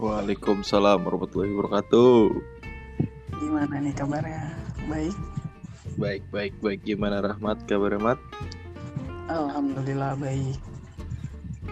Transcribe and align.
Waalaikumsalam 0.00 1.04
warahmatullahi 1.04 1.52
wabarakatuh. 1.52 2.32
Gimana 3.36 3.84
nih 3.84 3.92
kabarnya? 3.92 4.48
Baik. 4.88 5.12
Baik, 6.00 6.24
baik, 6.32 6.54
baik. 6.64 6.80
Gimana 6.88 7.20
Rahmat? 7.20 7.68
Kabar 7.68 7.92
Rahmat? 7.92 8.16
Alhamdulillah 9.28 10.16
baik. 10.16 10.56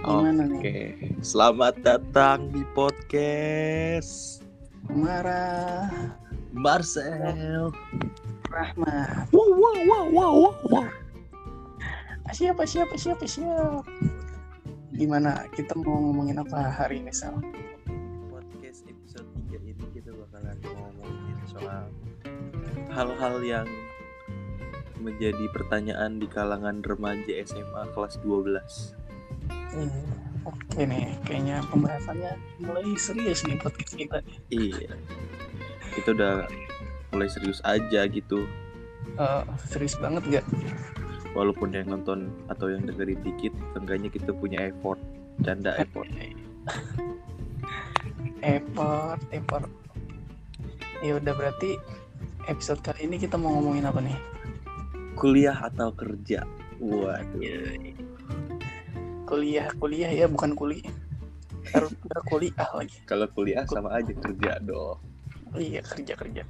Gimana 0.04 0.44
Oke, 0.44 0.60
nih? 0.60 1.16
selamat 1.24 1.80
datang 1.80 2.52
di 2.52 2.68
podcast 2.76 4.44
Marah 4.92 5.88
Marcel. 6.52 7.72
Rahmat. 8.52 9.32
Wow, 9.32 9.56
wow, 9.56 9.76
wow, 9.88 10.04
wow, 10.12 10.32
wow, 10.36 10.54
wow. 10.68 10.88
Siapa 12.36 12.68
siapa 12.68 12.92
siapa 12.92 13.24
siapa? 13.24 13.80
Gimana? 14.92 15.48
Kita 15.56 15.72
mau 15.80 15.96
ngomongin 15.96 16.44
apa 16.44 16.76
hari 16.76 17.00
ini 17.00 17.08
Sal? 17.08 17.40
Hal-hal 22.92 23.36
yang 23.44 23.68
menjadi 24.98 25.46
pertanyaan 25.54 26.18
di 26.18 26.26
kalangan 26.26 26.82
remaja 26.82 27.32
SMA 27.46 27.82
kelas 27.94 28.18
12. 28.22 28.94
Hmm, 29.48 30.08
Oke 30.48 30.88
nih, 30.88 31.12
kayaknya 31.28 31.60
pembahasannya 31.68 32.32
mulai 32.62 32.88
serius 32.96 33.44
nih 33.44 33.60
podcast 33.60 33.94
kita. 33.94 34.18
Iya. 34.48 34.96
Kita 35.92 36.14
udah 36.16 36.48
mulai 37.12 37.28
serius 37.28 37.60
aja 37.68 38.08
gitu. 38.08 38.48
Eh, 39.18 39.42
serius 39.68 39.98
banget 40.00 40.40
gak? 40.40 40.46
Walaupun 41.36 41.76
yang 41.76 41.92
nonton 41.92 42.32
atau 42.48 42.72
yang 42.72 42.86
dengerin 42.88 43.20
dikit, 43.20 43.52
seenggaknya 43.76 44.08
kita 44.08 44.32
punya 44.32 44.72
effort. 44.72 44.98
Canda 45.44 45.76
effort. 45.78 46.08
Effort, 48.38 49.18
effort. 49.34 49.66
Ya 50.98 51.14
udah 51.18 51.34
berarti 51.34 51.78
episode 52.50 52.82
kali 52.82 53.06
ini 53.06 53.16
kita 53.22 53.38
mau 53.38 53.54
ngomongin 53.54 53.86
apa 53.86 54.02
nih? 54.02 54.18
Kuliah 55.14 55.54
atau 55.54 55.94
kerja? 55.94 56.42
Waduh. 56.82 57.42
Kuliah, 59.28 59.68
kuliah 59.78 60.10
ya 60.10 60.26
bukan 60.26 60.54
kuliah. 60.56 60.90
Harus 61.70 61.92
kuliah 62.26 62.68
lagi. 62.74 62.98
Kalau 63.04 63.28
kuliah 63.30 63.62
sama 63.68 63.92
aja 63.94 64.10
kerja 64.14 64.58
dong. 64.62 64.98
Iya 65.54 65.84
kerja 65.84 66.14
kerja. 66.16 66.42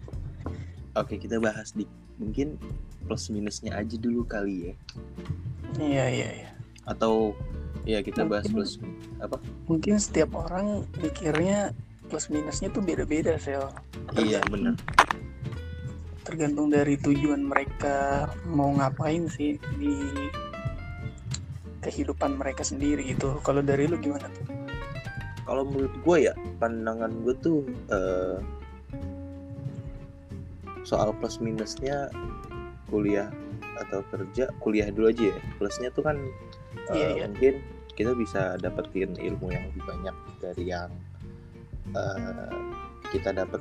Oke, 0.96 1.18
kita 1.20 1.38
bahas 1.42 1.74
di 1.74 1.84
mungkin 2.18 2.56
plus 3.06 3.30
minusnya 3.30 3.76
aja 3.76 3.96
dulu 3.98 4.24
kali 4.24 4.70
ya. 4.70 4.74
Iya 5.78 6.04
iya 6.08 6.28
iya. 6.44 6.50
Atau 6.88 7.34
ya 7.84 8.00
kita 8.00 8.24
bahas 8.24 8.46
Mungkin- 8.48 8.56
plus 8.56 8.72
apa? 9.20 9.36
Mungkin 9.66 9.94
setiap 10.00 10.32
orang 10.38 10.86
mikirnya 11.02 11.74
plus 12.08 12.32
minusnya 12.32 12.72
tuh 12.72 12.80
beda-beda 12.80 13.36
sel. 13.36 13.68
Iya 14.16 14.40
bener. 14.48 14.74
Tergantung 16.24 16.72
dari 16.72 16.96
tujuan 16.96 17.44
mereka 17.44 18.28
mau 18.48 18.72
ngapain 18.72 19.28
sih 19.28 19.60
di 19.76 19.94
kehidupan 21.84 22.36
mereka 22.36 22.64
sendiri 22.64 23.04
gitu. 23.12 23.38
Kalau 23.44 23.60
dari 23.60 23.86
lu 23.86 24.00
gimana 24.00 24.26
tuh? 24.32 24.44
Kalau 25.48 25.64
menurut 25.64 25.94
gue 26.04 26.16
ya 26.28 26.34
pandangan 26.60 27.12
gue 27.24 27.34
tuh 27.40 27.64
eh, 27.88 28.36
soal 30.84 31.12
plus 31.16 31.40
minusnya 31.40 32.08
kuliah 32.88 33.28
atau 33.78 34.00
kerja 34.10 34.50
kuliah 34.58 34.88
dulu 34.90 35.12
aja 35.12 35.24
ya 35.30 35.38
plusnya 35.60 35.88
tuh 35.92 36.02
kan 36.02 36.16
eh, 36.90 36.96
Iya, 36.96 37.08
iya. 37.14 37.24
mungkin 37.30 37.54
kita 37.94 38.12
bisa 38.16 38.56
dapetin 38.58 39.14
ilmu 39.18 39.52
yang 39.52 39.68
lebih 39.70 39.84
banyak 39.84 40.16
dari 40.40 40.64
yang 40.70 40.90
eh, 41.94 42.52
kita 43.12 43.32
dapat 43.32 43.60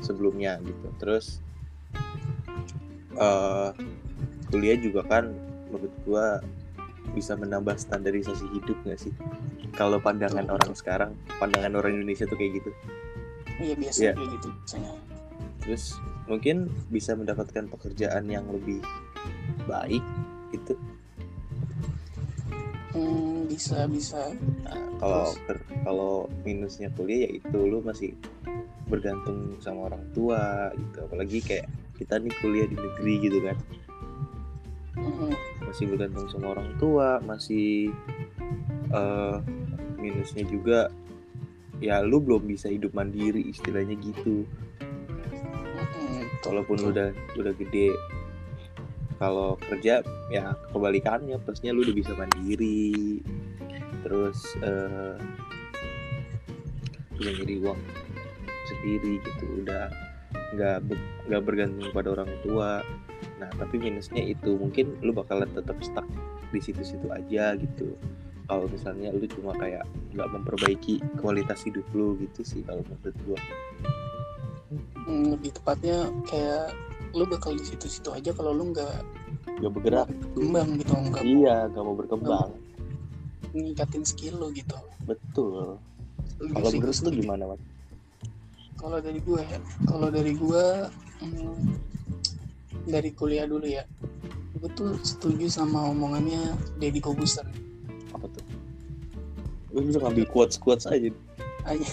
sebelumnya 0.00 0.58
gitu. 0.62 0.86
Terus 1.02 1.42
eh, 3.16 3.70
kuliah 4.50 4.78
juga 4.78 5.02
kan 5.06 5.34
menurut 5.70 5.94
gua 6.06 6.26
bisa 7.14 7.38
menambah 7.38 7.78
standarisasi 7.78 8.46
hidup 8.50 8.76
nggak 8.86 8.98
sih? 8.98 9.14
Kalau 9.76 10.00
pandangan 10.02 10.46
Betul, 10.46 10.56
orang 10.58 10.72
sekarang 10.74 11.12
pandangan 11.38 11.74
orang 11.78 11.98
Indonesia 12.00 12.26
tuh 12.26 12.38
kayak 12.38 12.62
gitu. 12.62 12.70
Iya 13.56 13.74
biasa 13.78 14.00
kayak 14.12 14.30
gitu 14.36 14.48
biasanya. 14.52 14.92
terus 15.64 15.98
mungkin 16.30 16.70
bisa 16.94 17.18
mendapatkan 17.18 17.66
pekerjaan 17.66 18.30
yang 18.30 18.46
lebih 18.46 18.78
baik 19.66 20.02
gitu. 20.54 20.78
Hmm, 22.94 23.35
bisa 23.46 23.86
bisa. 23.88 24.20
Nah, 24.66 24.76
kalau 24.98 25.26
Terus? 25.46 25.62
kalau 25.86 26.14
minusnya 26.42 26.90
kuliah 26.92 27.30
ya 27.30 27.30
itu 27.38 27.58
lu 27.58 27.80
masih 27.80 28.12
bergantung 28.86 29.58
sama 29.62 29.90
orang 29.90 30.04
tua 30.14 30.70
gitu. 30.74 30.98
Apalagi 31.06 31.38
kayak 31.42 31.66
kita 31.98 32.20
nih 32.20 32.34
kuliah 32.42 32.66
di 32.68 32.76
negeri 32.76 33.14
gitu 33.22 33.38
kan. 33.42 33.56
Hmm, 34.96 35.32
masih 35.64 35.84
bergantung 35.92 36.26
sama 36.32 36.56
orang 36.56 36.70
tua 36.80 37.20
masih 37.24 37.92
eh, 38.90 39.36
minusnya 40.00 40.44
juga 40.48 40.88
ya 41.76 42.00
lu 42.00 42.16
belum 42.22 42.48
bisa 42.48 42.72
hidup 42.72 42.96
mandiri 42.96 43.44
istilahnya 43.52 43.98
gitu. 44.00 44.48
Hmm, 44.80 46.22
betul, 46.24 46.48
walaupun 46.52 46.78
udah 46.94 47.08
udah 47.36 47.52
gede. 47.58 47.92
Kalau 49.16 49.56
kerja 49.56 50.04
ya 50.28 50.52
kebalikannya 50.76 51.40
plusnya 51.40 51.72
lu 51.72 51.80
udah 51.80 51.96
bisa 51.96 52.12
mandiri 52.12 53.24
terus 54.06 54.54
eh 54.62 55.18
bisa 57.18 57.30
jadi 57.42 57.54
uang 57.58 57.80
sendiri 58.70 59.18
gitu. 59.18 59.44
Udah 59.66 59.90
nggak 60.54 60.78
nggak 61.26 61.42
bergantung 61.42 61.90
pada 61.90 62.14
orang 62.14 62.30
tua. 62.46 62.86
Nah 63.42 63.50
tapi 63.58 63.82
minusnya 63.82 64.22
itu 64.22 64.54
mungkin 64.54 64.94
lu 65.02 65.10
bakalan 65.10 65.50
tetap 65.50 65.74
stuck 65.82 66.06
di 66.54 66.62
situ-situ 66.62 67.10
aja 67.10 67.58
gitu. 67.58 67.98
Kalau 68.46 68.70
misalnya 68.70 69.10
lu 69.10 69.26
cuma 69.26 69.58
kayak 69.58 69.82
nggak 70.14 70.28
memperbaiki 70.30 71.02
kualitas 71.18 71.66
hidup 71.66 71.82
lu 71.90 72.14
gitu 72.22 72.46
sih 72.46 72.62
kalau 72.62 72.86
menurut 72.86 73.16
gua. 73.26 73.40
Hmm, 75.06 75.34
lebih 75.34 75.50
tepatnya 75.58 76.06
kayak 76.30 76.70
lu 77.10 77.26
bakal 77.26 77.58
di 77.58 77.64
situ-situ 77.66 78.12
aja 78.14 78.30
kalau 78.30 78.54
lu 78.54 78.70
nggak 78.70 79.02
nggak 79.62 79.72
bergerak. 79.72 80.08
kembang 80.36 80.68
gitu 80.76 80.92
nggak 80.92 81.24
iya 81.24 81.56
nggak 81.72 81.82
mau 81.82 81.96
berkembang 81.96 82.50
ningkatin 83.62 84.04
skill 84.04 84.36
lu 84.36 84.52
gitu. 84.52 84.76
Betul. 85.08 85.80
Kalau 86.36 86.68
menurut 86.68 86.84
lu 86.84 86.92
setuju. 86.92 87.24
gimana 87.24 87.44
Mat? 87.48 87.60
kalau 88.76 89.00
dari 89.00 89.20
gue 89.24 89.40
ya 89.40 89.58
kalau 89.88 90.08
dari 90.12 90.32
gue 90.36 90.64
hmm, 91.24 91.64
dari 92.86 93.10
kuliah 93.16 93.48
dulu 93.48 93.64
ya 93.64 93.88
gue 94.56 94.70
tuh 94.76 94.92
setuju 95.00 95.48
sama 95.52 95.84
omongannya 95.92 96.56
Deddy 96.80 96.96
Kobuser. 96.96 97.44
Apa 98.16 98.24
tuh? 98.32 98.40
Lu 99.76 99.84
bisa 99.84 100.00
ngambil 100.00 100.24
quotes 100.32 100.56
quotes 100.56 100.88
aja. 100.88 101.12
Aja 101.68 101.82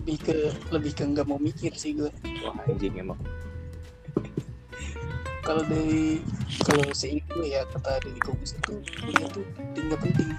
lebih 0.00 0.16
ke 0.20 0.36
lebih 0.68 0.92
ke 0.96 1.04
nggak 1.04 1.28
mau 1.28 1.40
mikir 1.40 1.72
sih 1.76 1.96
gue 1.96 2.12
wah 2.44 2.56
anjing 2.68 2.92
emang. 2.96 3.20
Kalau 5.40 5.64
dari 5.64 6.20
kalau 6.66 6.90
seingat 6.90 7.30
ya 7.46 7.62
kata 7.70 8.02
Deddy 8.02 8.20
Kobuser 8.26 8.58
tuh 8.66 8.82
kuliah 8.98 9.28
tuh 9.30 9.46
penting 9.54 9.84
nggak 9.86 10.00
penting. 10.02 10.30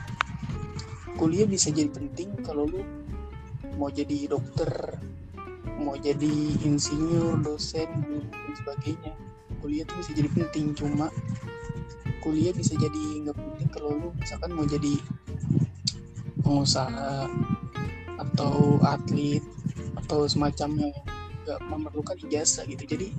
Kuliah 1.16 1.48
bisa 1.48 1.72
jadi 1.72 1.88
penting 1.88 2.36
kalau 2.44 2.68
lu 2.68 2.84
mau 3.80 3.88
jadi 3.88 4.28
dokter 4.28 5.00
mau 5.82 5.98
jadi 5.98 6.34
insinyur 6.68 7.40
dosen 7.42 7.90
dan 8.30 8.52
sebagainya. 8.58 9.14
Kuliah 9.64 9.88
tuh 9.88 9.96
bisa 10.04 10.12
jadi 10.12 10.30
penting 10.34 10.76
cuma 10.76 11.08
kuliah 12.22 12.54
bisa 12.54 12.78
jadi 12.78 13.04
nggak 13.26 13.38
penting 13.38 13.70
kalau 13.74 13.90
lu 13.98 14.10
misalkan 14.20 14.52
mau 14.54 14.66
jadi 14.68 14.94
pengusaha 16.44 17.30
atau 18.22 18.78
atlet 18.86 19.42
atau 20.06 20.30
semacamnya 20.30 20.94
nggak 21.46 21.60
memerlukan 21.66 22.18
ijazah 22.28 22.68
gitu. 22.70 22.86
Jadi 22.86 23.10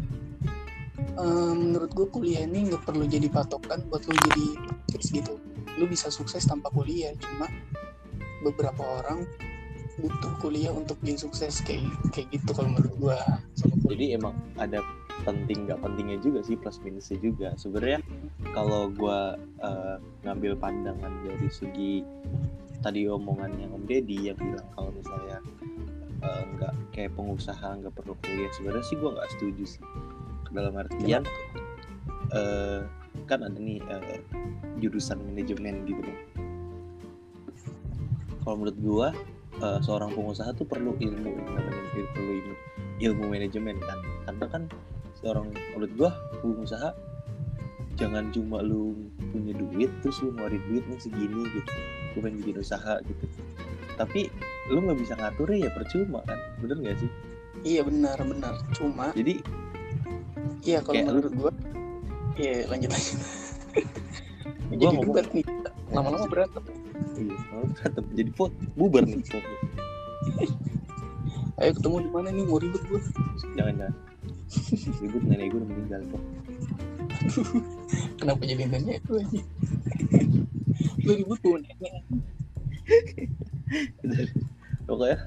menurut 1.52 1.90
gue 1.92 2.06
kuliah 2.08 2.48
ini 2.48 2.72
nggak 2.72 2.88
perlu 2.88 3.04
jadi 3.04 3.28
patokan 3.28 3.84
buat 3.92 4.04
lu 4.08 4.14
jadi 4.32 4.46
sukses 4.92 5.10
gitu. 5.12 5.34
Lu 5.76 5.84
bisa 5.88 6.08
sukses 6.08 6.44
tanpa 6.44 6.72
kuliah 6.72 7.12
cuma 7.20 7.48
beberapa 8.42 8.82
orang 9.02 9.28
butuh 10.00 10.32
kuliah 10.40 10.72
untuk 10.72 10.96
jadi 11.04 11.20
sukses 11.20 11.60
kayak 11.62 11.84
kayak 12.10 12.32
gitu 12.32 12.50
kalau 12.56 12.72
menurut 12.72 12.92
kuliah. 12.96 13.38
jadi 13.92 14.16
emang 14.16 14.32
ada 14.56 14.80
penting 15.22 15.68
nggak 15.68 15.84
pentingnya 15.84 16.18
juga 16.24 16.40
sih 16.42 16.56
plus 16.56 16.80
minusnya 16.80 17.18
juga. 17.20 17.48
Sebenarnya 17.60 18.00
kalau 18.56 18.88
gua 18.88 19.36
eh, 19.60 19.96
ngambil 20.24 20.56
pandangan 20.56 21.12
dari 21.24 21.48
segi 21.52 21.94
tadi 22.82 23.06
omongannya 23.06 23.70
Om 23.70 23.86
Deddy 23.86 24.32
yang 24.32 24.38
bilang 24.40 24.66
kalau 24.74 24.90
misalnya 24.96 25.38
eh, 26.24 26.42
nggak 26.56 26.74
kayak 26.96 27.12
pengusaha 27.14 27.68
nggak 27.84 27.94
perlu 27.94 28.16
kuliah 28.24 28.50
sebenarnya 28.56 28.84
sih 28.88 28.96
gua 28.96 29.10
nggak 29.20 29.30
setuju 29.36 29.64
sih 29.76 29.82
dalam 30.52 30.76
artian 30.76 31.24
eh, 32.32 32.80
kan 33.26 33.40
ada 33.44 33.58
nih 33.58 33.80
eh, 33.80 34.20
jurusan 34.80 35.20
manajemen 35.24 35.84
gitu 35.88 36.00
loh 36.04 36.18
kalau 38.42 38.58
menurut 38.58 38.78
gua 38.82 39.08
eh, 39.62 39.78
seorang 39.82 40.10
pengusaha 40.12 40.50
tuh 40.58 40.66
perlu 40.66 40.98
ilmu 40.98 41.30
namanya 41.46 41.82
perlu 42.12 42.32
ilmu, 42.42 42.54
ilmu 42.98 43.24
manajemen 43.30 43.78
kan. 43.78 43.98
Karena 44.26 44.46
kan 44.50 44.62
seorang 45.22 45.54
menurut 45.74 45.92
gua 45.94 46.10
pengusaha 46.42 46.90
jangan 47.94 48.34
cuma 48.34 48.64
lu 48.64 48.96
punya 49.30 49.54
duit 49.54 49.90
terus 50.02 50.18
lu 50.24 50.34
ngeluarin 50.34 50.62
duit 50.68 50.84
nih 50.90 50.98
segini 50.98 51.42
gitu. 51.54 51.70
Lu 52.12 52.18
pengen 52.18 52.36
bikin 52.42 52.56
usaha 52.58 52.98
gitu. 53.06 53.24
Tapi 53.94 54.26
lu 54.74 54.82
nggak 54.82 54.98
bisa 54.98 55.14
ngaturnya 55.14 55.68
ya 55.68 55.70
percuma 55.70 56.20
kan. 56.26 56.38
Bener 56.58 56.76
nggak 56.82 56.96
sih? 56.98 57.10
Iya 57.62 57.86
benar 57.86 58.18
benar. 58.26 58.54
Cuma 58.74 59.14
jadi 59.14 59.38
iya 60.62 60.78
kalau 60.80 60.94
Kayak 60.94 61.06
menurut 61.10 61.32
gua 61.34 61.50
iya 62.38 62.54
lanjut 62.70 62.90
lanjut. 62.90 63.18
Gua 64.72 64.72
jadi 64.72 64.84
ngomong- 64.88 65.04
debat 65.12 65.26
nih. 65.36 65.44
Lama-lama 65.92 66.26
berantem. 66.32 66.64
Iya. 67.12 67.36
Berantem. 67.76 68.04
Jadi 68.16 68.30
pot 68.32 68.52
bubar 68.72 69.04
nih. 69.04 69.20
Ayo 71.60 71.70
ketemu 71.76 71.96
di 72.00 72.08
mana 72.08 72.28
nih? 72.32 72.44
Mau 72.48 72.56
ribet 72.56 72.80
gua? 72.88 73.00
Jangan 73.52 73.74
jangan. 73.76 73.94
Ribut 75.00 75.22
nenek 75.24 75.46
gue 75.52 75.58
udah 75.60 75.68
meninggal 75.68 76.00
kok. 76.08 76.22
Kenapa 78.20 78.42
jadi 78.44 78.62
nanya 78.68 78.98
itu 78.98 79.12
aja 79.16 79.40
lu 81.02 81.12
ribut 81.18 81.38
bawa 81.42 81.58
nenek. 81.60 81.92
Pokoknya 84.88 85.18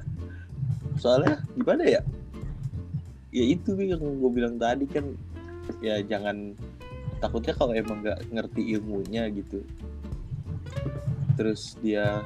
soalnya 1.02 1.42
gimana 1.58 1.84
ya? 1.84 2.02
Ya 3.36 3.46
itu 3.46 3.76
yang 3.82 4.00
gue 4.00 4.32
bilang 4.32 4.56
tadi 4.56 4.86
kan 4.88 5.04
ya 5.80 6.02
jangan 6.06 6.54
takutnya 7.20 7.54
kalau 7.56 7.74
emang 7.74 8.04
nggak 8.04 8.20
ngerti 8.32 8.62
ilmunya 8.78 9.30
gitu. 9.32 9.64
Terus 11.36 11.76
dia 11.84 12.24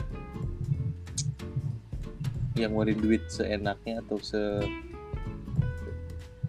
yang 2.59 2.75
ngeluarin 2.75 2.99
duit 2.99 3.23
seenaknya 3.31 4.03
atau 4.03 4.19
se 4.19 4.41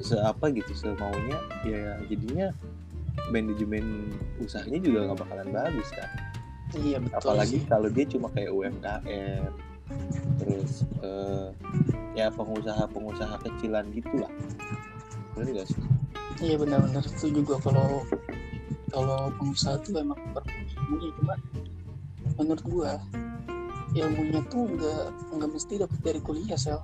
se 0.01 0.17
apa 0.17 0.49
gitu 0.51 0.73
semaunya 0.73 1.39
ya 1.63 2.01
jadinya 2.09 2.51
manajemen 3.31 4.11
usahanya 4.41 4.81
juga 4.81 4.99
nggak 5.07 5.19
bakalan 5.23 5.49
bagus 5.53 5.89
kan? 5.93 6.09
Iya 6.75 7.03
betul 7.03 7.19
apalagi 7.19 7.59
sih. 7.63 7.67
kalau 7.67 7.89
dia 7.91 8.07
cuma 8.07 8.31
kayak 8.31 8.51
UMKM 8.55 9.51
terus 10.39 10.87
eh, 11.03 11.49
ya 12.15 12.31
pengusaha-pengusaha 12.31 13.43
kecilan 13.43 13.91
gitu 13.91 14.23
lah 14.23 14.33
bener 15.35 15.63
gak 15.63 15.69
sih 15.71 15.83
Iya 16.41 16.57
benar-benar. 16.57 17.05
Setuju 17.05 17.45
gua 17.45 17.59
kalau 17.61 17.89
kalau 18.89 19.29
pengusaha 19.37 19.77
tuh 19.85 20.01
emang 20.01 20.19
perlu 20.33 20.51
ilmunya 20.73 21.11
cuma 21.21 21.35
menurut 22.41 22.65
gua 22.65 22.93
ilmunya 23.93 24.41
tuh 24.49 24.65
nggak 24.73 25.07
nggak 25.37 25.51
mesti 25.53 25.73
dapat 25.85 26.01
dari 26.01 26.21
kuliah 26.25 26.57
sel. 26.57 26.81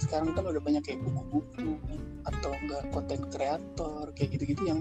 Sekarang 0.00 0.32
kan 0.32 0.48
udah 0.48 0.62
banyak 0.64 0.80
kayak 0.80 1.04
buku-buku 1.04 1.76
atau 2.24 2.50
enggak 2.56 2.82
konten 2.88 3.20
kreator 3.28 4.04
kayak 4.16 4.40
gitu-gitu 4.40 4.62
yang 4.64 4.80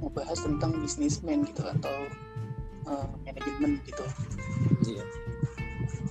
membahas 0.00 0.40
tentang 0.40 0.72
bisnismen 0.80 1.44
gitu 1.44 1.62
atau 1.68 1.96
eh, 2.88 3.06
manajemen 3.28 3.76
gitu. 3.84 4.04
Iya. 4.88 5.04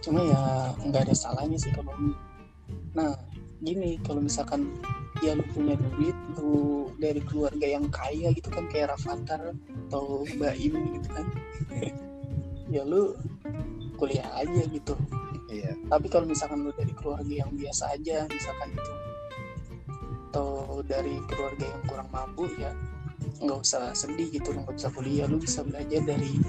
Cuma 0.06 0.22
ya 0.22 0.42
nggak 0.86 1.10
ada 1.10 1.16
salahnya 1.18 1.58
sih 1.58 1.74
kalau 1.74 1.98
nah 2.92 3.16
gini 3.64 3.98
kalau 4.04 4.22
misalkan 4.22 4.68
ya 5.22 5.38
lu 5.38 5.46
punya 5.54 5.78
duit 5.78 6.18
lu 6.38 6.90
dari 6.98 7.22
keluarga 7.22 7.66
yang 7.66 7.86
kaya 7.94 8.34
gitu 8.34 8.50
kan 8.50 8.66
kayak 8.70 8.94
Rafathar 8.94 9.54
atau 9.88 10.26
Mbak 10.38 10.56
Im 10.58 10.76
gitu 11.00 11.10
kan. 11.14 11.26
Ya 12.72 12.88
lu 12.88 13.20
kuliah 14.00 14.32
aja 14.32 14.64
gitu. 14.64 14.96
Iya. 15.52 15.76
Tapi 15.92 16.08
kalau 16.08 16.24
misalkan 16.24 16.64
lu 16.64 16.72
dari 16.72 16.96
keluarga 16.96 17.28
yang 17.28 17.52
biasa 17.52 18.00
aja 18.00 18.24
misalkan 18.32 18.72
itu 18.72 18.94
atau 20.32 20.80
dari 20.88 21.20
keluarga 21.28 21.68
yang 21.68 21.84
kurang 21.84 22.08
mampu 22.16 22.48
ya 22.56 22.72
nggak 23.44 23.60
usah 23.60 23.92
sedih 23.92 24.32
gitu 24.32 24.56
lu 24.56 24.64
nggak 24.64 24.80
usah 24.80 24.92
kuliah. 24.96 25.28
Lu 25.28 25.36
bisa 25.36 25.68
belajar 25.68 26.00
dari 26.08 26.40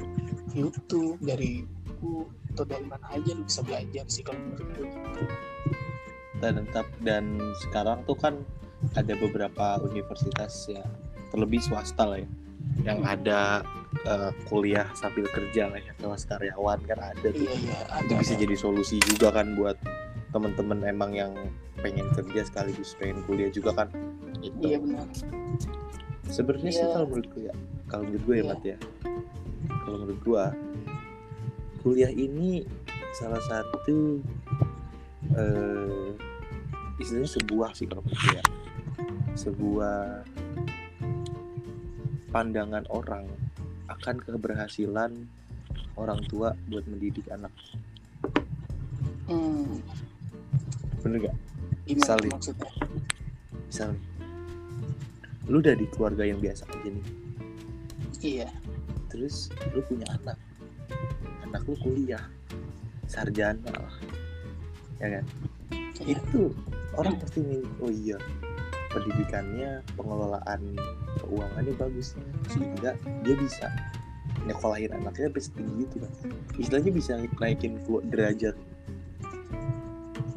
YouTube 0.54 1.18
dari 1.18 1.66
buku 1.66 2.28
atau 2.52 2.64
dari 2.68 2.84
mana 2.84 3.06
aja 3.14 3.30
lu 3.32 3.42
bisa 3.48 3.60
belajar 3.64 4.04
sih 4.10 4.22
kalau 4.26 4.38
menurut 4.42 4.68
gue 4.74 4.86
gitu. 4.90 5.22
dan 6.42 6.52
tetap 6.60 6.86
dan 7.00 7.24
sekarang 7.62 7.98
tuh 8.04 8.18
kan 8.18 8.34
ada 8.94 9.14
beberapa 9.16 9.78
universitas 9.82 10.66
ya 10.68 10.82
terlebih 11.30 11.62
swasta 11.62 12.04
lah 12.04 12.18
ya 12.20 12.28
yang 12.82 13.02
ada 13.04 13.60
eh, 14.04 14.30
kuliah 14.46 14.86
sambil 14.94 15.26
kerja 15.28 15.68
lah 15.68 15.78
ya 15.78 15.92
kelas 15.98 16.24
karyawan 16.24 16.78
kan 16.86 16.98
ada 16.98 17.28
tuh. 17.28 17.36
Iya 17.36 17.52
iya 17.58 17.78
itu 18.00 18.12
ada. 18.14 18.20
bisa 18.22 18.34
jadi 18.38 18.54
solusi 18.56 18.96
juga 19.02 19.28
kan 19.34 19.52
buat 19.54 19.76
temen-temen 20.32 20.80
emang 20.86 21.12
yang 21.12 21.32
pengen 21.82 22.08
kerja 22.14 22.46
sekaligus 22.46 22.94
pengen 22.96 23.20
kuliah 23.26 23.50
juga 23.50 23.74
kan 23.76 23.88
itu 24.40 24.64
iya 24.64 24.78
benar. 24.80 25.06
Sebenarnya 26.24 26.70
sih 26.72 26.80
Iya. 26.80 26.92
kalau 26.94 27.06
menurut 27.10 27.28
gue 27.28 27.42
ya 27.44 27.54
kalau 27.86 28.02
menurut 28.08 28.22
gue 28.24 28.34
ya 28.34 28.40
Iya. 28.40 28.48
Mat 28.48 28.62
ya. 28.64 28.78
Kalau 29.82 29.96
menurut 30.00 30.20
gue 30.22 30.44
kuliah 31.82 32.12
ini 32.14 32.50
salah 33.12 33.42
satu 33.44 34.22
eh 35.34 36.08
istilahnya 36.96 37.28
sebuah 37.28 37.70
sih 37.74 37.84
kalau 37.84 38.00
menurut 38.00 38.20
gue 38.22 38.36
ya 38.38 38.44
sebuah 39.42 40.22
pandangan 42.30 42.86
orang 42.94 43.26
akan 43.90 44.22
keberhasilan 44.22 45.26
orang 45.98 46.22
tua 46.30 46.54
buat 46.70 46.86
mendidik 46.86 47.26
anak. 47.34 47.50
Hmm, 49.26 49.82
bener 51.02 51.26
gak 51.26 51.36
gimana 51.82 51.98
Misal 51.98 52.16
tuh 52.16 52.22
nih. 52.22 52.32
maksudnya? 52.32 52.70
Misalnya 53.66 54.00
lu 55.50 55.58
dari 55.58 55.84
keluarga 55.90 56.22
yang 56.22 56.38
biasa 56.38 56.62
aja 56.70 56.88
nih. 56.88 57.06
Iya. 58.22 58.48
Terus 59.10 59.50
lu 59.74 59.82
punya 59.90 60.06
anak. 60.22 60.38
Anak 61.42 61.66
lu 61.66 61.74
kuliah. 61.82 62.22
Sarjana 63.10 63.74
lah. 63.74 63.94
Ya 65.02 65.18
kan? 65.18 65.24
Iya. 65.98 66.14
Itu 66.14 66.54
orang 66.94 67.18
pasti 67.18 67.42
milih 67.42 67.72
oh 67.82 67.90
iya 67.90 68.16
pendidikannya 68.92 69.80
pengelolaan 69.96 70.76
keuangannya 71.20 71.74
bagus. 71.76 72.14
Sehingga 72.52 72.96
dia 73.24 73.34
bisa 73.36 73.66
nyekolahin 74.44 74.90
anaknya 74.92 75.30
sampai 75.30 75.42
setinggi 75.42 75.82
itu 75.86 75.96
istilahnya 76.58 76.92
bisa 76.92 77.12
naikin 77.38 77.78
derajat 78.10 78.56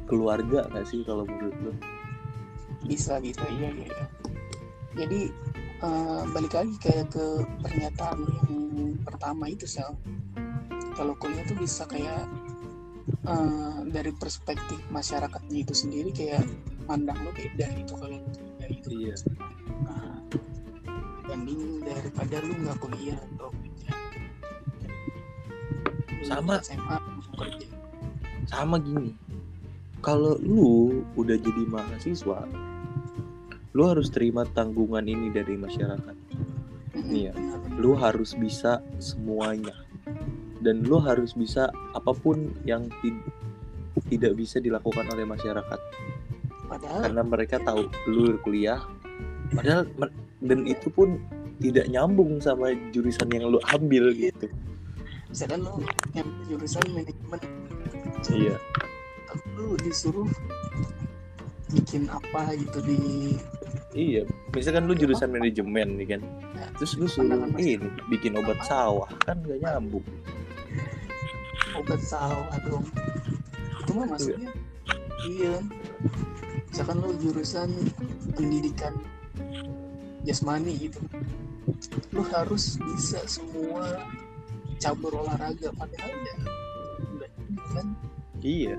keluarga 0.06 0.70
nggak 0.70 0.86
sih 0.86 1.02
kalau 1.02 1.26
menurut 1.26 1.56
lu? 1.62 1.74
Bisa 2.86 3.18
bisa. 3.18 3.42
Iya 3.50 3.70
iya 3.74 3.88
iya. 3.90 4.06
jadi 4.96 5.22
eh, 5.84 6.22
balik 6.32 6.54
lagi 6.56 6.76
kayak 6.80 7.12
ke 7.12 7.26
pernyataan 7.66 8.20
yang 8.78 8.96
pertama 9.04 9.50
itu 9.50 9.66
sel. 9.66 9.98
Kalau 10.96 11.12
kuliah 11.20 11.44
tuh 11.44 11.60
bisa 11.60 11.84
kayak 11.90 12.24
eh, 13.26 13.78
dari 13.90 14.12
perspektif 14.16 14.80
masyarakatnya 14.94 15.58
itu 15.66 15.74
sendiri 15.74 16.10
kayak 16.14 16.46
pandang 16.86 17.18
lo 17.26 17.34
beda 17.34 17.68
gitu 17.76 17.94
kalau 17.98 18.18
lu 18.18 18.30
kuliah 18.38 18.70
itu. 18.70 18.90
Iya. 18.94 19.16
Nah, 19.86 20.18
banding 21.26 21.82
daripada 21.82 22.36
lu 22.46 22.54
nggak 22.62 22.78
kuliah 22.80 23.18
atau 23.18 23.50
kerja. 23.52 23.92
Sama. 26.26 26.62
SMA 26.62 26.98
kerja. 27.38 27.68
Sama 28.50 28.78
gini. 28.82 29.14
Kalau 30.06 30.38
lu 30.38 31.02
udah 31.18 31.38
jadi 31.38 31.64
mahasiswa 31.66 32.46
lu 33.76 33.84
harus 33.92 34.08
terima 34.08 34.48
tanggungan 34.56 35.04
ini 35.04 35.36
dari 35.36 35.60
masyarakat. 35.60 36.16
Iya. 36.96 37.36
benar, 37.36 37.60
benar. 37.60 37.78
lu 37.84 37.92
harus 38.00 38.32
bisa 38.40 38.80
semuanya 39.04 39.76
dan 40.66 40.82
lu 40.82 40.98
harus 40.98 41.38
bisa 41.38 41.70
apa 41.94 42.10
pun 42.12 42.50
yang 42.66 42.90
ti- 43.06 43.22
tidak 44.10 44.34
bisa 44.34 44.58
dilakukan 44.58 45.06
oleh 45.14 45.24
masyarakat. 45.24 45.80
Padahal 46.66 47.02
karena 47.06 47.22
mereka 47.22 47.62
tahu 47.62 47.86
lu 48.10 48.42
kuliah 48.42 48.82
padahal 49.54 49.86
dan 50.42 50.66
itu 50.66 50.90
pun 50.90 51.22
tidak 51.62 51.86
nyambung 51.88 52.42
sama 52.42 52.74
jurusan 52.90 53.30
yang 53.30 53.54
lu 53.54 53.62
ambil 53.70 54.10
gitu. 54.18 54.50
Misalkan 55.30 55.62
lu 55.62 55.86
yang 56.18 56.28
jurusan 56.50 56.84
manajemen. 56.90 57.40
Iya. 58.26 58.58
Tapi 59.30 59.46
lu 59.54 59.78
disuruh 59.86 60.28
bikin 61.74 62.06
apa 62.08 62.54
gitu 62.54 62.80
di 62.86 62.98
iya 63.98 64.22
misalkan 64.54 64.86
lu 64.86 64.94
jurusan 64.94 65.34
manajemen 65.34 65.98
nih 65.98 66.08
kan 66.18 66.22
terus 66.78 66.94
lu 67.00 67.08
suruh 67.10 67.36
ini 67.58 67.80
bikin 68.12 68.38
obat 68.38 68.60
sawah 68.64 69.10
kan 69.26 69.42
gak 69.44 69.60
nyambung 69.60 70.06
obat 71.80 72.02
sawah 72.02 72.58
dong 72.64 72.86
itu 73.82 73.92
mah 73.94 74.06
maksudnya 74.10 74.52
iya. 75.26 75.56
Misalkan 76.76 77.00
lu 77.00 77.16
jurusan 77.24 77.72
pendidikan 78.36 78.92
jasmani 80.28 80.76
gitu 80.76 81.00
lu 82.12 82.20
harus 82.36 82.76
bisa 82.84 83.24
semua 83.32 84.04
cabur 84.84 85.24
olahraga 85.24 85.72
padahal 85.72 86.12
ya 86.12 86.36
kan. 87.72 87.88
Iya. 88.44 88.76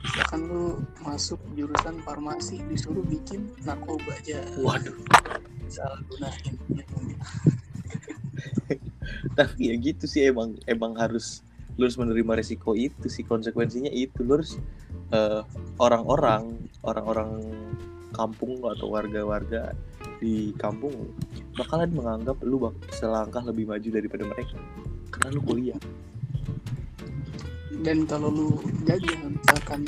Misalkan 0.00 0.40
lu 0.48 0.80
masuk 1.04 1.36
jurusan 1.52 2.00
farmasi 2.00 2.64
disuruh 2.64 3.04
bikin 3.04 3.52
narkoba 3.68 4.16
aja. 4.16 4.40
Waduh. 4.56 4.96
Salah 5.68 6.00
gunain 6.08 6.56
tapi 9.38 9.68
ya 9.68 9.76
gitu 9.76 10.08
sih 10.08 10.32
emang 10.32 10.56
emang 10.64 10.96
harus 10.96 11.44
lu 11.76 11.84
harus 11.84 12.00
menerima 12.00 12.32
resiko 12.40 12.72
itu 12.72 13.06
sih 13.08 13.24
konsekuensinya 13.24 13.92
itu. 13.92 14.24
Lu 14.24 14.40
harus 14.40 14.56
eh, 15.12 15.42
orang-orang 15.76 16.56
orang-orang 16.80 17.44
kampung 18.16 18.64
atau 18.64 18.88
warga-warga 18.88 19.76
di 20.16 20.56
kampung 20.56 21.12
bakalan 21.52 21.92
menganggap 21.92 22.40
lu 22.40 22.56
bak 22.56 22.74
selangkah 22.88 23.44
lebih 23.44 23.68
maju 23.68 23.88
daripada 23.92 24.24
mereka 24.24 24.56
karena 25.12 25.28
lu 25.36 25.40
kuliah. 25.44 25.80
Dan 27.84 28.08
kalau 28.08 28.32
lu 28.32 28.48
gagal 28.88 29.20
misalkan 29.28 29.84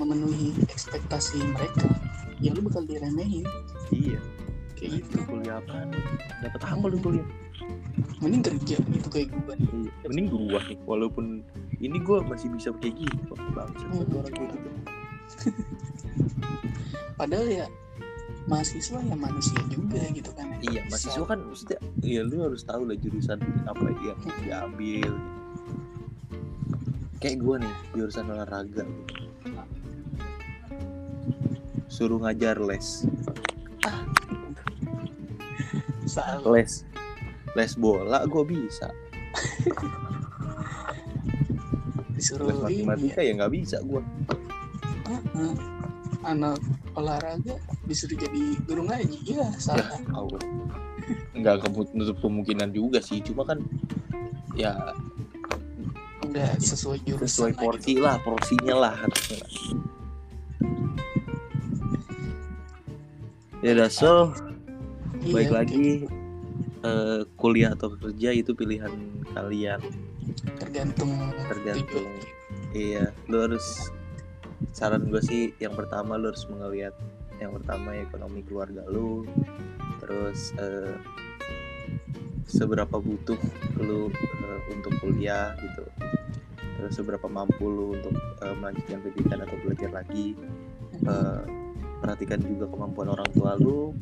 memenuhi 0.00 0.56
ekspektasi 0.64 1.44
mereka 1.52 1.92
ya 2.40 2.56
lu 2.56 2.64
bakal 2.64 2.88
diremehin. 2.88 3.44
Iya. 3.92 4.20
Kayak 4.80 5.04
gitu. 5.04 5.20
lu 5.20 5.22
kuliah 5.28 5.60
apa 5.60 5.86
dapat 6.40 6.62
apa 6.64 6.84
lu 6.88 6.98
kuliah 6.98 7.28
mending 8.22 8.42
kerja 8.46 8.76
gitu 8.78 9.08
kayak 9.10 9.34
gue 9.34 9.54
nih 9.58 9.90
mending 10.06 10.26
gua 10.30 10.62
nih 10.70 10.78
walaupun 10.86 11.42
ini 11.82 11.98
gua 11.98 12.22
masih 12.22 12.46
bisa 12.54 12.70
kayak 12.78 13.02
gitu 13.02 13.34
Hmm. 13.34 14.14
orang 14.14 14.32
kayak 14.32 14.50
gitu. 14.54 14.70
Padahal 17.18 17.48
ya 17.48 17.66
mahasiswa 18.50 18.98
ya 19.02 19.16
manusia 19.16 19.60
juga 19.70 20.00
gitu 20.10 20.30
kan. 20.34 20.46
Iya 20.62 20.82
mahasiswa 20.90 21.24
kan 21.26 21.38
maksudnya 21.46 21.78
iya 22.02 22.20
lu 22.26 22.42
harus 22.42 22.62
tahu 22.66 22.82
lah 22.86 22.96
jurusan 22.98 23.38
apa 23.66 23.84
yang 24.02 24.18
diambil. 24.42 25.12
Kayak 27.22 27.36
gua 27.42 27.56
nih 27.62 27.74
jurusan 27.94 28.30
olahraga. 28.30 28.84
Gitu. 28.86 29.14
suruh 31.92 32.24
ngajar 32.24 32.56
les. 32.56 33.04
Salah. 36.08 36.40
Les 36.56 36.88
les 37.52 37.72
bola 37.76 38.24
gua 38.28 38.44
bisa. 38.46 38.88
Disuruh 42.16 42.48
les 42.48 42.58
ini. 42.72 42.82
ya 42.82 42.86
matematika 42.86 43.20
ya 43.20 43.32
nggak 43.36 43.52
bisa 43.52 43.76
gua. 43.84 44.00
Heeh. 45.08 45.54
anak 46.22 46.62
olahraga 46.94 47.58
disuruh 47.82 48.14
jadi 48.14 48.42
guru 48.62 48.86
ngaji. 48.86 49.18
Ya 49.26 49.42
ya 49.42 49.48
salah 49.58 49.98
Allah. 50.14 50.38
Nggak 51.34 51.66
kemudian 51.66 52.14
kemungkinan 52.14 52.70
juga 52.70 53.02
sih. 53.02 53.18
Cuma 53.26 53.42
kan 53.42 53.58
ya 54.54 54.94
nggak 56.22 56.62
sesuai 56.62 57.02
jurusan 57.02 57.26
sesuai 57.26 57.52
lah 57.52 57.60
porsi 57.60 57.92
gitu. 57.98 58.04
lah 58.06 58.16
porsinya 58.22 58.74
lah. 58.78 58.94
Harusnya 58.94 59.36
lah. 59.42 59.50
ya 63.62 63.78
udah 63.78 63.90
so 63.90 64.34
Iya, 65.22 65.34
baik 65.38 65.50
lagi 65.54 65.86
eh, 66.84 67.22
kuliah 67.38 67.74
atau 67.74 67.94
kerja 67.96 68.30
itu 68.34 68.52
pilihan 68.52 68.92
kalian. 69.34 69.80
Tergantung 70.58 71.10
tergantung. 71.48 72.08
iya 72.72 73.12
lu 73.28 73.36
harus 73.44 73.92
saran 74.72 75.10
gue 75.12 75.20
sih 75.20 75.52
yang 75.60 75.76
pertama 75.76 76.16
lu 76.16 76.32
harus 76.32 76.48
melihat 76.48 76.96
yang 77.36 77.52
pertama 77.52 77.92
ekonomi 77.98 78.40
keluarga 78.46 78.80
lu 78.88 79.28
terus 80.00 80.56
eh, 80.56 80.96
seberapa 82.52 82.98
butuh 83.00 83.38
lu 83.80 84.12
eh, 84.12 84.60
untuk 84.74 84.92
kuliah 85.00 85.54
gitu. 85.58 85.84
Terus 86.78 86.92
seberapa 86.98 87.26
mampu 87.30 87.64
lu 87.64 87.96
untuk 87.96 88.14
eh, 88.42 88.54
melanjutkan 88.58 88.98
pendidikan 89.00 89.38
atau 89.46 89.56
belajar 89.62 89.90
lagi. 89.94 90.34
Eh, 91.02 91.42
perhatikan 92.02 92.42
juga 92.42 92.66
kemampuan 92.66 93.14
orang 93.14 93.30
tua 93.30 93.54
lu 93.56 93.94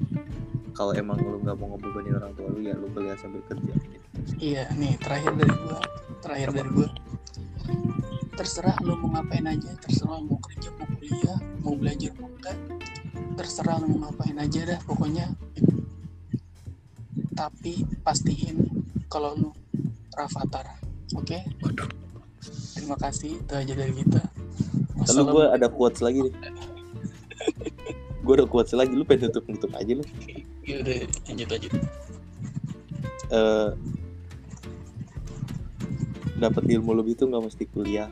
kalau 0.75 0.93
emang 0.95 1.19
lu 1.21 1.39
nggak 1.43 1.57
mau 1.59 1.75
ngebebanin 1.75 2.15
orang 2.19 2.33
tua 2.35 2.49
lu 2.50 2.61
ya 2.62 2.75
lu 2.77 2.87
kuliah 2.95 3.17
sambil 3.19 3.43
kerja 3.47 3.75
gitu. 3.75 4.07
Iya, 4.41 4.69
nih 4.77 4.95
terakhir 5.00 5.33
dari 5.37 5.55
gua, 5.65 5.79
terakhir 6.21 6.49
dari 6.55 6.71
gua. 6.73 6.89
Terserah 8.37 8.77
lu 8.81 8.97
mau 9.05 9.21
ngapain 9.21 9.45
aja, 9.45 9.71
terserah 9.85 10.21
mau 10.25 10.41
kerja, 10.41 10.69
mau 10.77 10.89
kuliah, 10.97 11.39
mau 11.61 11.75
belajar, 11.77 12.12
mau 12.17 12.31
enggak. 12.33 12.57
Terserah 13.37 13.77
lu 13.85 13.87
mau 13.97 14.09
ngapain 14.09 14.37
aja 14.41 14.61
dah, 14.65 14.81
pokoknya. 14.89 15.27
Tapi 17.37 17.85
pastiin 18.00 18.57
kalau 19.12 19.37
lu 19.37 19.50
Rafathar, 20.17 20.77
oke? 21.17 21.39
Terima 22.77 22.97
kasih, 22.97 23.41
itu 23.41 23.53
aja 23.53 23.73
dari 23.77 23.93
kita. 23.93 24.21
Lalu 25.00 25.23
gue 25.33 25.45
ada 25.49 25.67
quotes 25.69 26.00
lagi 26.05 26.29
nih. 26.29 26.35
gue 28.21 28.35
ada 28.37 28.47
quotes 28.49 28.73
lagi, 28.77 28.93
lu 28.93 29.05
pengen 29.05 29.33
tutup 29.33 29.49
tutup 29.57 29.73
aja 29.77 29.97
lu. 29.97 30.05
Yaudah, 30.71 30.99
lanjut 31.27 31.49
lanjut. 31.50 31.73
Eh, 33.31 33.71
dapat 36.37 36.65
ilmu 36.65 36.95
lebih 36.95 37.15
tuh 37.15 37.27
nggak 37.27 37.45
mesti 37.45 37.65
kuliah, 37.69 38.09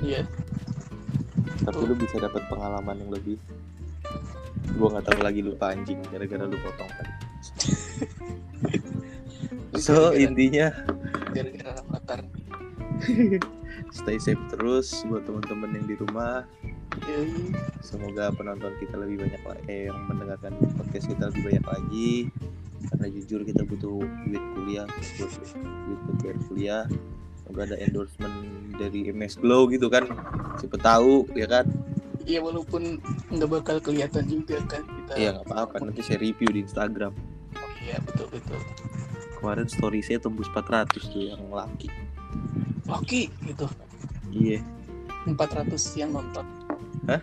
Iya, 0.00 0.26
tapi 1.62 1.80
lu 1.80 1.94
bisa 1.94 2.18
dapat 2.18 2.44
pengalaman 2.48 2.98
yang 2.98 3.12
lebih. 3.12 3.36
Gue 4.74 4.88
nggak 4.90 5.06
tahu 5.06 5.20
lagi 5.22 5.40
lupa 5.40 5.70
anjing 5.70 6.02
gara-gara 6.08 6.44
lu 6.44 6.56
potong 6.58 6.90
tadi. 6.90 7.12
So 9.74 9.90
Gara-gara- 10.14 10.22
intinya 10.22 10.66
gara-gara 11.34 11.70
Rafathar. 11.74 12.20
stay 13.94 14.18
safe 14.18 14.42
terus 14.50 15.06
buat 15.06 15.22
teman-teman 15.22 15.70
yang 15.78 15.86
di 15.86 15.96
rumah. 16.02 16.42
Semoga 17.78 18.34
penonton 18.34 18.74
kita 18.82 18.98
lebih 18.98 19.22
banyak 19.22 19.42
eh, 19.70 19.86
yang 19.86 19.98
mendengarkan 20.10 20.58
podcast 20.74 21.06
kita 21.06 21.30
lebih 21.30 21.42
banyak 21.54 21.66
lagi. 21.70 22.12
Karena 22.90 23.06
jujur 23.08 23.40
kita 23.46 23.62
butuh 23.64 24.02
duit 24.28 24.44
kuliah, 24.58 24.86
buat 24.90 25.30
duit 25.30 26.00
buat 26.04 26.16
bayar 26.20 26.38
kuliah. 26.50 26.84
Semoga 27.40 27.60
ada 27.70 27.76
endorsement 27.80 28.36
dari 28.76 29.08
MS 29.14 29.38
Glow 29.38 29.70
gitu 29.70 29.86
kan. 29.86 30.10
Siapa 30.58 30.76
tahu 30.82 31.30
ya 31.38 31.46
kan. 31.46 31.70
Iya 32.24 32.40
walaupun 32.40 32.98
nggak 33.30 33.50
bakal 33.52 33.76
kelihatan 33.78 34.26
juga 34.26 34.58
kan 34.66 34.82
kita. 34.82 35.12
Iya 35.14 35.28
nggak 35.38 35.46
apa-apa 35.48 35.76
nanti 35.86 36.00
saya 36.02 36.18
review 36.18 36.50
di 36.50 36.66
Instagram. 36.66 37.12
Oh, 37.54 37.72
iya 37.84 38.00
betul 38.02 38.26
betul. 38.32 38.58
Kemarin 39.38 39.68
story 39.68 40.00
saya 40.00 40.18
tembus 40.18 40.48
400 40.48 41.04
tuh 41.04 41.22
yang 41.36 41.44
laki. 41.52 41.92
Oke 42.88 43.28
gitu. 43.44 43.68
Iya. 44.34 44.58
400 45.24 45.70
yang 45.96 46.10
nonton. 46.12 46.44
Hah? 47.06 47.22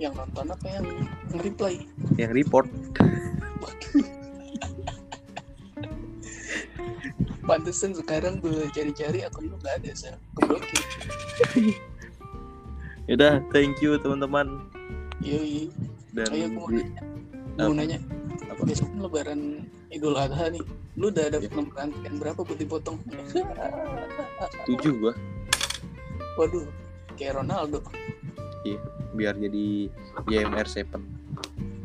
Yang 0.00 0.14
nonton 0.24 0.46
apa 0.48 0.66
yang 0.66 0.84
nge-reply? 1.30 1.74
Yang 2.16 2.32
report. 2.32 2.66
Pantesan 7.44 7.92
sekarang 7.92 8.38
gue 8.38 8.70
cari-cari 8.70 9.26
akun 9.26 9.50
lu 9.50 9.56
nggak 9.58 9.82
ada, 9.82 9.90
saya 9.92 10.14
keblokir. 10.38 10.80
Yaudah, 13.10 13.42
thank 13.50 13.82
you 13.82 13.98
teman-teman. 13.98 14.70
Yoi. 15.20 15.66
Dan 16.14 16.30
Ayo 16.30 16.46
gue 16.46 16.54
mau 16.56 16.66
di- 16.70 16.86
nanya. 16.86 17.02
Mau 17.58 17.74
nanya. 17.74 17.98
apa? 18.46 18.62
Besok 18.64 18.88
lebaran 18.96 19.66
Idul 19.90 20.14
Adha 20.14 20.46
nih. 20.48 20.62
Lu 20.94 21.10
udah 21.10 21.26
ada 21.26 21.38
antrian 21.76 22.14
berapa 22.18 22.38
buat 22.38 22.58
dipotong? 22.58 22.98
tujuh 24.66 24.92
gua 25.00 25.12
Waduh, 26.36 26.66
kayak 27.14 27.38
Ronaldo. 27.38 27.80
biar 29.10 29.34
jadi 29.34 29.90
YMR 30.30 30.64
7 30.64 30.86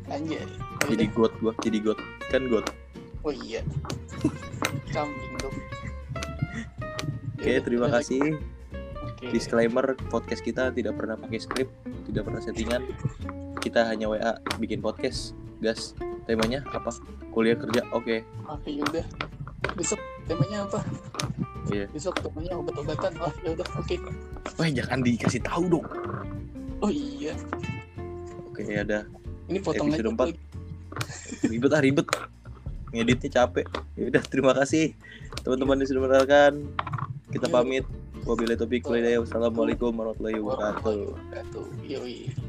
Anjay. 0.05 0.45
jadi 0.85 1.09
god 1.09 1.33
gua 1.41 1.57
jadi 1.57 1.81
god 1.81 1.97
kan 2.29 2.45
god 2.45 2.61
Oh 3.25 3.33
iya. 3.33 3.65
Kambing 4.93 5.33
dong. 5.41 5.57
oke 7.33 7.41
Yaudah, 7.41 7.63
terima 7.65 7.87
kasih. 7.89 8.37
Oke. 9.01 9.33
disclaimer 9.33 9.97
podcast 10.13 10.45
kita 10.45 10.69
tidak 10.69 10.93
pernah 10.93 11.17
pakai 11.17 11.41
skrip 11.41 11.67
tidak 12.05 12.29
pernah 12.29 12.37
settingan 12.37 12.85
kita 13.57 13.81
hanya 13.89 14.05
WA 14.05 14.37
bikin 14.61 14.77
podcast 14.77 15.33
gas 15.57 15.97
temanya 16.29 16.61
apa 16.69 16.93
kuliah 17.33 17.57
kerja 17.57 17.81
oke 17.89 18.21
Oke, 18.45 18.69
yaudah. 18.69 19.05
Besok 19.73 19.97
temanya 20.29 20.69
apa? 20.69 20.85
Iya. 21.67 21.85
Besok 21.89 22.21
temanya 22.21 22.53
obat-obatan. 22.55 23.11
Oh, 23.17 23.33
yaudah. 23.41 23.67
Oke. 23.75 23.97
wah 24.55 24.69
jangan 24.69 25.01
dikasih 25.01 25.41
tahu 25.41 25.67
dong 25.67 25.87
Oh 26.79 26.87
iya. 26.87 27.33
oke 28.45 28.61
ya 28.61 28.85
udah 28.85 29.03
Ini 29.45 29.59
potong 29.59 29.89
Episode 29.89 30.13
aja. 30.15 30.33
ribet 31.45 31.71
ah 31.71 31.81
ribet 31.81 32.07
ngeditnya 32.89 33.29
capek 33.33 33.65
ya 33.93 34.03
udah 34.07 34.23
terima 34.23 34.53
kasih 34.53 34.95
teman-teman 35.43 35.81
yang 35.81 35.89
sudah 35.89 36.01
mendengarkan 36.01 36.53
kita 37.29 37.45
Yuk. 37.45 37.53
pamit 37.53 37.85
wabillahi 38.23 38.55
taufiq 38.55 38.83
walhidayah 38.85 39.19
wassalamualaikum 39.19 39.91
warahmatullahi 39.91 40.39
wabarakatuh 40.39 40.95
Warahmatullahi 41.03 41.11
wabarakatuh. 41.11 41.65
Yoi. 41.83 42.44